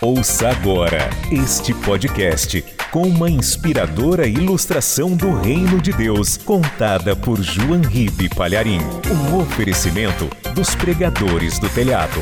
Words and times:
Ouça 0.00 0.48
agora 0.50 1.08
este 1.30 1.72
podcast 1.72 2.62
com 2.90 3.02
uma 3.02 3.30
inspiradora 3.30 4.26
ilustração 4.26 5.16
do 5.16 5.32
Reino 5.34 5.80
de 5.80 5.92
Deus, 5.92 6.36
contada 6.36 7.16
por 7.16 7.40
João 7.40 7.80
Ribe 7.80 8.28
Palharim. 8.28 8.80
Um 9.10 9.38
oferecimento 9.38 10.28
dos 10.52 10.74
pregadores 10.74 11.58
do 11.58 11.68
telhado. 11.70 12.20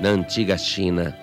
Na 0.00 0.10
antiga 0.10 0.56
China, 0.58 1.16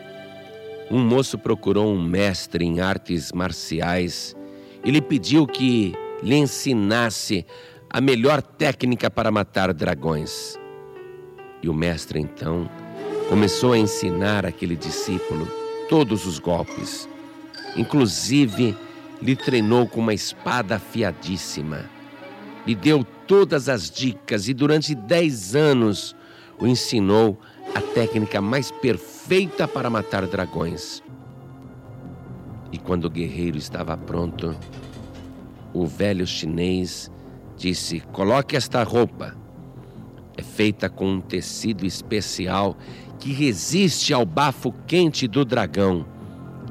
um 0.91 0.99
moço 0.99 1.37
procurou 1.37 1.93
um 1.93 2.01
mestre 2.01 2.65
em 2.65 2.81
artes 2.81 3.31
marciais 3.31 4.35
e 4.83 4.91
lhe 4.91 5.01
pediu 5.01 5.45
que 5.45 5.93
lhe 6.21 6.35
ensinasse 6.35 7.45
a 7.89 7.99
melhor 7.99 8.41
técnica 8.41 9.09
para 9.09 9.31
matar 9.31 9.73
dragões. 9.73 10.57
E 11.61 11.69
o 11.69 11.73
mestre 11.73 12.19
então 12.19 12.69
começou 13.27 13.73
a 13.73 13.77
ensinar 13.77 14.45
aquele 14.45 14.75
discípulo 14.75 15.47
todos 15.89 16.25
os 16.25 16.39
golpes. 16.39 17.09
Inclusive, 17.75 18.75
lhe 19.21 19.35
treinou 19.35 19.87
com 19.87 19.99
uma 19.99 20.13
espada 20.13 20.75
afiadíssima. 20.75 21.89
Lhe 22.65 22.75
deu 22.75 23.03
todas 23.27 23.67
as 23.67 23.89
dicas 23.89 24.47
e 24.47 24.53
durante 24.53 24.93
dez 24.93 25.55
anos 25.55 26.15
o 26.59 26.67
ensinou 26.67 27.39
a 27.73 27.81
técnica 27.81 28.41
mais 28.41 28.71
perfeita 28.71 29.67
para 29.67 29.89
matar 29.89 30.25
dragões. 30.27 31.03
E 32.71 32.77
quando 32.77 33.05
o 33.05 33.09
guerreiro 33.09 33.57
estava 33.57 33.97
pronto, 33.97 34.55
o 35.73 35.85
velho 35.85 36.25
chinês 36.25 37.11
disse: 37.55 37.99
Coloque 38.11 38.55
esta 38.55 38.83
roupa. 38.83 39.35
É 40.37 40.41
feita 40.41 40.89
com 40.89 41.05
um 41.05 41.21
tecido 41.21 41.85
especial 41.85 42.77
que 43.19 43.33
resiste 43.33 44.13
ao 44.13 44.25
bafo 44.25 44.71
quente 44.87 45.27
do 45.27 45.43
dragão. 45.43 46.05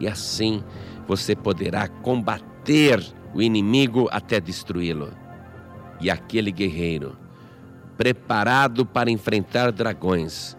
E 0.00 0.08
assim 0.08 0.64
você 1.06 1.36
poderá 1.36 1.86
combater 1.88 3.04
o 3.34 3.42
inimigo 3.42 4.08
até 4.10 4.40
destruí-lo. 4.40 5.12
E 6.00 6.10
aquele 6.10 6.50
guerreiro, 6.50 7.16
preparado 7.96 8.86
para 8.86 9.10
enfrentar 9.10 9.70
dragões, 9.72 10.56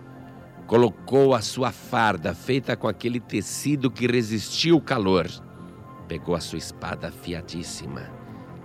colocou 0.67 1.33
a 1.33 1.41
sua 1.41 1.71
farda 1.71 2.35
feita 2.35 2.75
com 2.75 2.87
aquele 2.87 3.19
tecido 3.19 3.89
que 3.89 4.05
resistiu 4.05 4.77
o 4.77 4.81
calor, 4.81 5.27
pegou 6.07 6.35
a 6.35 6.39
sua 6.39 6.59
espada 6.59 7.07
afiadíssima, 7.07 8.18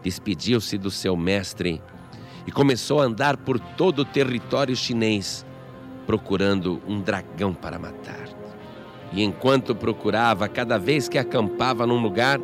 despediu-se 0.05 0.77
do 0.77 0.91
seu 0.91 1.17
mestre 1.17 1.83
e 2.47 2.53
começou 2.53 3.01
a 3.01 3.05
andar 3.05 3.39
por 3.39 3.59
todo 3.59 4.01
o 4.01 4.05
território 4.05 4.77
chinês, 4.77 5.47
procurando 6.07 6.83
um 6.87 7.01
dragão 7.01 7.55
para 7.55 7.79
matar. 7.79 8.29
E 9.11 9.25
enquanto 9.25 9.75
procurava, 9.75 10.47
cada 10.47 10.79
vez 10.79 11.09
que 11.09 11.17
acampava 11.17 11.87
num 11.87 12.03
lugar, 12.03 12.39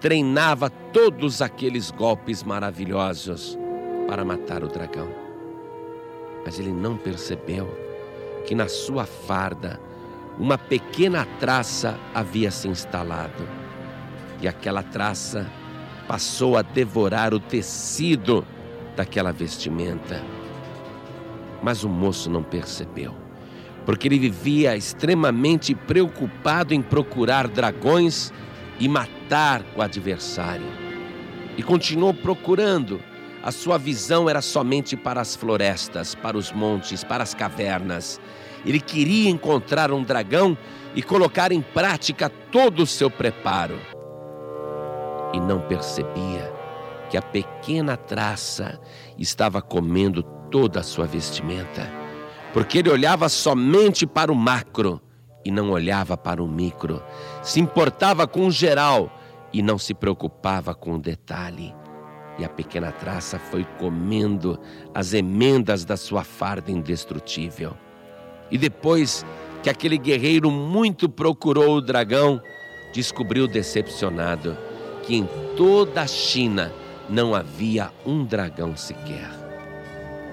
treinava 0.00 0.68
todos 0.68 1.40
aqueles 1.40 1.92
golpes 1.92 2.42
maravilhosos 2.42 3.56
para 4.08 4.24
matar 4.24 4.64
o 4.64 4.68
dragão. 4.68 5.08
Mas 6.44 6.58
ele 6.58 6.72
não 6.72 6.96
percebeu 6.96 7.68
que 8.46 8.54
na 8.54 8.66
sua 8.66 9.06
farda 9.06 9.78
uma 10.38 10.56
pequena 10.56 11.24
traça 11.38 11.98
havia 12.14 12.50
se 12.50 12.66
instalado. 12.66 13.46
E 14.40 14.48
aquela 14.48 14.82
traça 14.82 15.46
passou 16.10 16.56
a 16.56 16.62
devorar 16.62 17.32
o 17.32 17.38
tecido 17.38 18.44
daquela 18.96 19.30
vestimenta. 19.30 20.20
Mas 21.62 21.84
o 21.84 21.88
moço 21.88 22.28
não 22.28 22.42
percebeu, 22.42 23.14
porque 23.86 24.08
ele 24.08 24.18
vivia 24.18 24.76
extremamente 24.76 25.72
preocupado 25.72 26.74
em 26.74 26.82
procurar 26.82 27.46
dragões 27.46 28.32
e 28.80 28.88
matar 28.88 29.64
o 29.76 29.80
adversário. 29.80 30.66
E 31.56 31.62
continuou 31.62 32.12
procurando. 32.12 33.00
A 33.40 33.52
sua 33.52 33.78
visão 33.78 34.28
era 34.28 34.42
somente 34.42 34.96
para 34.96 35.20
as 35.20 35.36
florestas, 35.36 36.16
para 36.16 36.36
os 36.36 36.50
montes, 36.50 37.04
para 37.04 37.22
as 37.22 37.34
cavernas. 37.34 38.20
Ele 38.66 38.80
queria 38.80 39.30
encontrar 39.30 39.92
um 39.92 40.02
dragão 40.02 40.58
e 40.92 41.04
colocar 41.04 41.52
em 41.52 41.62
prática 41.62 42.28
todo 42.50 42.82
o 42.82 42.86
seu 42.86 43.08
preparo. 43.08 43.78
E 45.32 45.40
não 45.40 45.60
percebia 45.60 46.52
que 47.10 47.16
a 47.16 47.22
pequena 47.22 47.96
traça 47.96 48.80
estava 49.18 49.60
comendo 49.60 50.22
toda 50.22 50.80
a 50.80 50.82
sua 50.84 51.06
vestimenta, 51.06 51.88
porque 52.52 52.78
ele 52.78 52.90
olhava 52.90 53.28
somente 53.28 54.06
para 54.06 54.32
o 54.32 54.34
macro 54.34 55.00
e 55.44 55.50
não 55.50 55.70
olhava 55.70 56.16
para 56.16 56.42
o 56.42 56.48
micro, 56.48 57.02
se 57.42 57.60
importava 57.60 58.26
com 58.26 58.46
o 58.46 58.50
geral 58.50 59.10
e 59.52 59.62
não 59.62 59.78
se 59.78 59.92
preocupava 59.92 60.74
com 60.74 60.94
o 60.94 60.98
detalhe. 60.98 61.74
E 62.38 62.44
a 62.44 62.48
pequena 62.48 62.92
traça 62.92 63.38
foi 63.38 63.64
comendo 63.78 64.58
as 64.94 65.12
emendas 65.12 65.84
da 65.84 65.96
sua 65.96 66.24
farda 66.24 66.70
indestrutível. 66.70 67.76
E 68.50 68.56
depois 68.56 69.26
que 69.62 69.68
aquele 69.68 69.98
guerreiro 69.98 70.50
muito 70.50 71.08
procurou 71.08 71.76
o 71.76 71.80
dragão, 71.80 72.40
descobriu 72.92 73.46
decepcionado 73.46 74.56
que 75.10 75.16
em 75.16 75.28
toda 75.56 76.02
a 76.02 76.06
China 76.06 76.72
não 77.08 77.34
havia 77.34 77.90
um 78.06 78.24
dragão 78.24 78.76
sequer. 78.76 79.28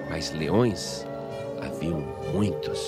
Mas 0.08 0.32
leões 0.32 1.04
haviam 1.60 2.06
muitos. 2.32 2.80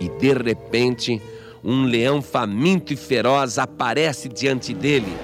E 0.00 0.08
de 0.08 0.32
repente, 0.32 1.22
um 1.62 1.84
leão 1.84 2.20
faminto 2.20 2.92
e 2.92 2.96
feroz 2.96 3.56
aparece 3.56 4.28
diante 4.28 4.74
dele. 4.74 5.16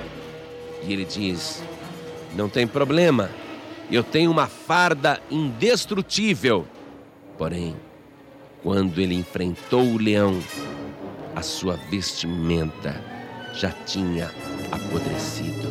E 0.86 0.92
ele 0.92 1.04
diz: 1.04 1.60
Não 2.36 2.48
tem 2.48 2.64
problema, 2.64 3.28
eu 3.90 4.04
tenho 4.04 4.30
uma 4.30 4.46
farda 4.46 5.20
indestrutível. 5.28 6.64
Porém, 7.36 7.74
quando 8.62 9.00
ele 9.00 9.16
enfrentou 9.16 9.82
o 9.82 9.98
leão, 9.98 10.38
a 11.34 11.42
sua 11.42 11.74
vestimenta 11.90 13.02
já 13.52 13.72
tinha 13.84 14.30
apodrecido, 14.72 15.68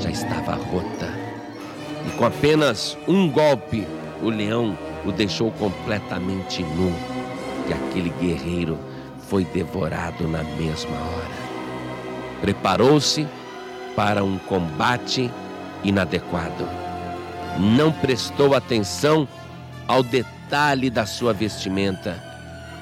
já 0.00 0.10
estava 0.10 0.54
rota. 0.54 1.12
E 2.06 2.10
com 2.16 2.24
apenas 2.24 2.96
um 3.08 3.30
golpe, 3.30 3.86
o 4.22 4.28
leão 4.28 4.76
o 5.04 5.12
deixou 5.12 5.50
completamente 5.52 6.62
nu. 6.62 6.92
E 7.68 7.72
aquele 7.72 8.10
guerreiro 8.20 8.78
foi 9.28 9.44
devorado 9.44 10.28
na 10.28 10.42
mesma 10.42 10.96
hora. 10.96 11.44
Preparou-se 12.40 13.26
para 13.96 14.22
um 14.22 14.38
combate 14.38 15.30
inadequado. 15.82 16.68
Não 17.58 17.92
prestou 17.92 18.54
atenção 18.54 19.28
ao 19.86 20.02
detalhe 20.02 20.90
da 20.90 21.06
sua 21.06 21.32
vestimenta. 21.32 22.22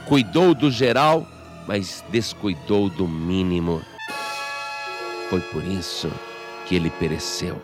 Cuidou 0.06 0.54
do 0.54 0.70
geral, 0.70 1.26
mas 1.66 2.02
descuidou 2.10 2.88
do 2.88 3.06
mínimo. 3.06 3.82
Foi 5.32 5.40
por 5.40 5.64
isso 5.64 6.12
que 6.66 6.74
ele 6.76 6.90
pereceu. 6.90 7.56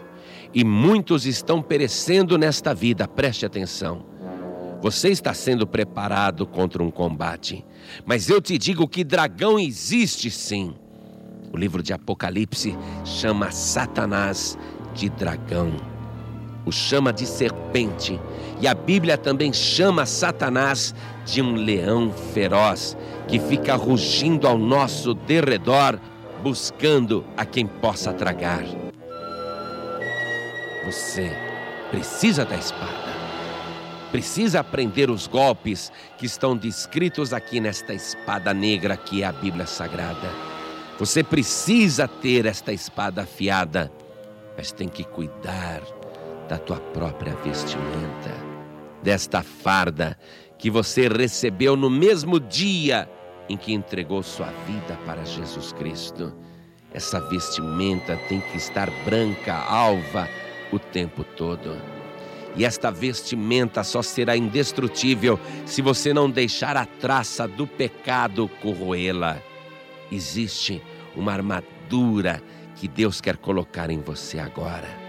E 0.54 0.64
muitos 0.64 1.26
estão 1.26 1.60
perecendo 1.60 2.38
nesta 2.38 2.72
vida, 2.72 3.06
preste 3.06 3.44
atenção. 3.44 4.06
Você 4.80 5.10
está 5.10 5.34
sendo 5.34 5.66
preparado 5.66 6.46
contra 6.46 6.82
um 6.82 6.90
combate, 6.90 7.62
mas 8.06 8.30
eu 8.30 8.40
te 8.40 8.56
digo 8.56 8.88
que 8.88 9.04
dragão 9.04 9.58
existe 9.58 10.30
sim. 10.30 10.74
O 11.52 11.58
livro 11.58 11.82
de 11.82 11.92
Apocalipse 11.92 12.74
chama 13.04 13.50
Satanás 13.50 14.56
de 14.94 15.10
dragão 15.10 15.76
o 16.68 16.72
chama 16.72 17.14
de 17.14 17.24
serpente, 17.24 18.20
e 18.60 18.68
a 18.68 18.74
Bíblia 18.74 19.16
também 19.16 19.54
chama 19.54 20.04
Satanás 20.04 20.94
de 21.24 21.40
um 21.40 21.54
leão 21.54 22.12
feroz 22.34 22.94
que 23.26 23.38
fica 23.38 23.74
rugindo 23.74 24.46
ao 24.46 24.58
nosso 24.58 25.14
derredor, 25.14 25.98
buscando 26.42 27.24
a 27.36 27.44
quem 27.44 27.66
possa 27.66 28.12
tragar. 28.12 28.64
Você 30.84 31.30
precisa 31.90 32.44
da 32.44 32.56
espada. 32.56 33.18
Precisa 34.10 34.60
aprender 34.60 35.10
os 35.10 35.26
golpes 35.26 35.92
que 36.16 36.24
estão 36.24 36.56
descritos 36.56 37.32
aqui 37.32 37.60
nesta 37.60 37.92
espada 37.92 38.54
negra 38.54 38.96
que 38.96 39.22
é 39.22 39.26
a 39.26 39.32
Bíblia 39.32 39.66
Sagrada. 39.66 40.30
Você 40.98 41.22
precisa 41.22 42.08
ter 42.08 42.46
esta 42.46 42.72
espada 42.72 43.22
afiada, 43.22 43.92
mas 44.56 44.72
tem 44.72 44.88
que 44.88 45.04
cuidar 45.04 45.82
da 46.48 46.56
tua 46.56 46.78
própria 46.78 47.34
vestimenta, 47.36 48.32
desta 49.02 49.42
farda 49.42 50.18
que 50.56 50.70
você 50.70 51.06
recebeu 51.06 51.76
no 51.76 51.90
mesmo 51.90 52.40
dia 52.40 53.08
em 53.48 53.56
que 53.56 53.72
entregou 53.72 54.22
sua 54.22 54.50
vida 54.66 54.98
para 55.04 55.24
Jesus 55.24 55.72
Cristo. 55.72 56.32
Essa 56.92 57.20
vestimenta 57.20 58.16
tem 58.28 58.40
que 58.40 58.56
estar 58.56 58.90
branca, 59.04 59.54
alva, 59.54 60.28
o 60.72 60.78
tempo 60.78 61.24
todo. 61.24 61.76
E 62.56 62.64
esta 62.64 62.90
vestimenta 62.90 63.84
só 63.84 64.02
será 64.02 64.36
indestrutível 64.36 65.38
se 65.64 65.80
você 65.82 66.12
não 66.12 66.30
deixar 66.30 66.76
a 66.76 66.86
traça 66.86 67.46
do 67.46 67.66
pecado 67.66 68.48
corroê-la. 68.60 69.38
Existe 70.10 70.82
uma 71.14 71.32
armadura 71.32 72.42
que 72.74 72.88
Deus 72.88 73.20
quer 73.20 73.36
colocar 73.36 73.90
em 73.90 74.00
você 74.00 74.38
agora. 74.38 75.07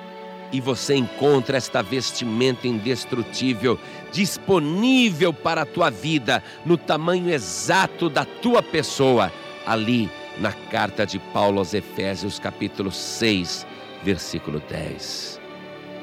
E 0.51 0.59
você 0.59 0.95
encontra 0.95 1.57
esta 1.57 1.81
vestimenta 1.81 2.67
indestrutível 2.67 3.79
disponível 4.11 5.33
para 5.33 5.61
a 5.61 5.65
tua 5.65 5.89
vida, 5.89 6.43
no 6.65 6.77
tamanho 6.77 7.29
exato 7.29 8.09
da 8.09 8.25
tua 8.25 8.63
pessoa, 8.63 9.31
ali 9.65 10.09
na 10.39 10.51
carta 10.51 11.05
de 11.05 11.19
Paulo 11.19 11.59
aos 11.59 11.73
Efésios, 11.73 12.39
capítulo 12.39 12.91
6, 12.91 13.65
versículo 14.03 14.61
10. 14.67 15.39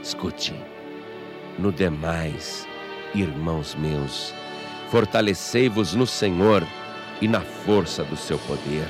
Escute, 0.02 0.54
no 1.58 1.72
demais, 1.72 2.69
irmãos 3.14 3.75
meus, 3.75 4.34
fortalecei-vos 4.90 5.94
no 5.94 6.06
Senhor 6.06 6.66
e 7.20 7.26
na 7.26 7.40
força 7.40 8.04
do 8.04 8.16
seu 8.16 8.38
poder. 8.40 8.87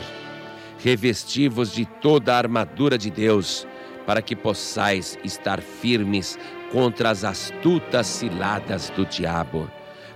Revesti-vos 0.79 1.73
de 1.73 1.87
toda 1.87 2.35
a 2.35 2.39
armadura 2.39 2.99
de 2.99 3.11
Deus, 3.11 3.67
para 4.07 4.23
que 4.23 4.37
possais 4.37 5.19
estar 5.25 5.61
firmes 5.61 6.39
contra 6.71 7.11
as 7.11 7.25
astutas 7.25 8.07
ciladas 8.07 8.91
do 8.91 9.05
diabo. 9.05 9.69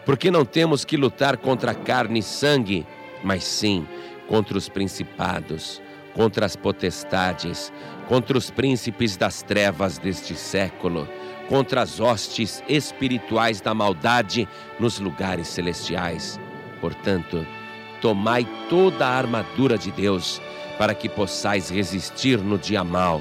Porque 0.06 0.30
não 0.30 0.44
temos 0.44 0.84
que 0.84 0.96
lutar 0.96 1.36
contra 1.36 1.74
carne 1.74 2.20
e 2.20 2.22
sangue, 2.22 2.86
mas 3.22 3.44
sim 3.44 3.86
contra 4.28 4.56
os 4.56 4.68
principados, 4.68 5.82
contra 6.14 6.46
as 6.46 6.54
potestades, 6.54 7.72
contra 8.08 8.38
os 8.38 8.48
príncipes 8.48 9.16
das 9.16 9.42
trevas 9.42 9.98
deste 9.98 10.36
século, 10.36 11.08
contra 11.48 11.82
as 11.82 11.98
hostes 11.98 12.62
espirituais 12.68 13.60
da 13.60 13.74
maldade 13.74 14.48
nos 14.78 15.00
lugares 15.00 15.48
celestiais. 15.48 16.38
Portanto, 16.80 17.44
tomai 18.00 18.46
toda 18.68 19.04
a 19.04 19.18
armadura 19.18 19.76
de 19.76 19.90
Deus, 19.90 20.40
para 20.78 20.94
que 20.94 21.08
possais 21.08 21.68
resistir 21.68 22.38
no 22.38 22.56
dia 22.56 22.82
mau 22.82 23.20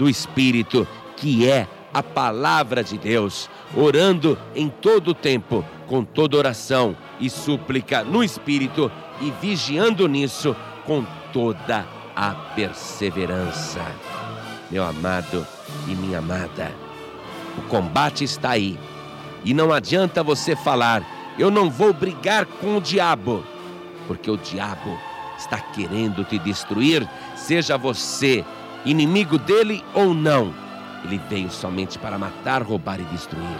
do 0.00 0.08
Espírito, 0.08 0.88
que 1.14 1.46
é 1.46 1.68
a 1.92 2.02
palavra 2.02 2.82
de 2.82 2.96
Deus, 2.96 3.50
orando 3.76 4.38
em 4.56 4.70
todo 4.70 5.08
o 5.08 5.14
tempo, 5.14 5.62
com 5.86 6.02
toda 6.02 6.38
oração 6.38 6.96
e 7.20 7.28
súplica 7.28 8.02
no 8.02 8.24
Espírito 8.24 8.90
e 9.20 9.30
vigiando 9.42 10.08
nisso 10.08 10.56
com 10.86 11.04
toda 11.34 11.86
a 12.16 12.30
perseverança. 12.30 13.84
Meu 14.70 14.84
amado 14.84 15.46
e 15.86 15.90
minha 15.90 16.20
amada, 16.20 16.72
o 17.58 17.62
combate 17.68 18.24
está 18.24 18.52
aí 18.52 18.78
e 19.44 19.52
não 19.52 19.70
adianta 19.70 20.22
você 20.22 20.56
falar, 20.56 21.04
eu 21.38 21.50
não 21.50 21.68
vou 21.68 21.92
brigar 21.92 22.46
com 22.46 22.78
o 22.78 22.80
diabo, 22.80 23.44
porque 24.06 24.30
o 24.30 24.38
diabo 24.38 24.98
está 25.36 25.58
querendo 25.58 26.24
te 26.24 26.38
destruir, 26.38 27.06
seja 27.36 27.76
você 27.76 28.42
inimigo 28.84 29.38
dele 29.38 29.84
ou 29.94 30.14
não. 30.14 30.54
Ele 31.04 31.20
veio 31.28 31.50
somente 31.50 31.98
para 31.98 32.18
matar, 32.18 32.62
roubar 32.62 33.00
e 33.00 33.04
destruir. 33.04 33.58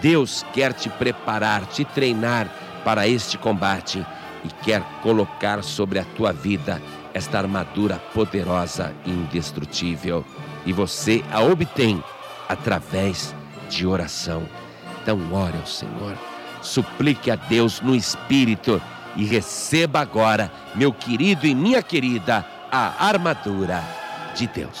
Deus 0.00 0.44
quer 0.52 0.72
te 0.72 0.88
preparar, 0.88 1.64
te 1.66 1.84
treinar 1.84 2.48
para 2.84 3.08
este 3.08 3.38
combate 3.38 4.04
e 4.44 4.48
quer 4.64 4.82
colocar 5.02 5.62
sobre 5.62 5.98
a 5.98 6.04
tua 6.04 6.32
vida 6.32 6.82
esta 7.12 7.38
armadura 7.38 7.98
poderosa 8.12 8.92
e 9.06 9.10
indestrutível. 9.10 10.24
E 10.66 10.72
você 10.72 11.24
a 11.30 11.40
obtém 11.40 12.02
através 12.48 13.34
de 13.68 13.86
oração. 13.86 14.42
Então, 15.00 15.18
ore 15.32 15.56
ao 15.58 15.66
Senhor, 15.66 16.16
suplique 16.60 17.30
a 17.30 17.36
Deus 17.36 17.80
no 17.80 17.94
Espírito 17.94 18.82
e 19.16 19.24
receba 19.24 20.00
agora, 20.00 20.50
meu 20.74 20.92
querido 20.92 21.46
e 21.46 21.54
minha 21.54 21.82
querida, 21.82 22.44
a 22.72 23.06
armadura 23.06 24.03
de 24.34 24.48
Deus. 24.48 24.80